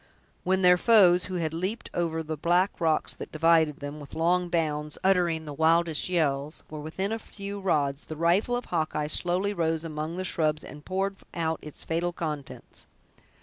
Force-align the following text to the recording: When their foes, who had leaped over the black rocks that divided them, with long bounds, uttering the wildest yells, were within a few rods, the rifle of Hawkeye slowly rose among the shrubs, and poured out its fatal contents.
When 0.43 0.63
their 0.63 0.77
foes, 0.79 1.25
who 1.25 1.35
had 1.35 1.53
leaped 1.53 1.91
over 1.93 2.23
the 2.23 2.35
black 2.35 2.81
rocks 2.81 3.13
that 3.13 3.31
divided 3.31 3.81
them, 3.81 3.99
with 3.99 4.15
long 4.15 4.49
bounds, 4.49 4.97
uttering 5.03 5.45
the 5.45 5.53
wildest 5.53 6.09
yells, 6.09 6.63
were 6.71 6.79
within 6.79 7.11
a 7.11 7.19
few 7.19 7.59
rods, 7.59 8.05
the 8.05 8.17
rifle 8.17 8.55
of 8.55 8.65
Hawkeye 8.65 9.05
slowly 9.05 9.53
rose 9.53 9.83
among 9.85 10.15
the 10.15 10.25
shrubs, 10.25 10.63
and 10.63 10.83
poured 10.83 11.17
out 11.35 11.59
its 11.61 11.83
fatal 11.83 12.13
contents. 12.13 12.87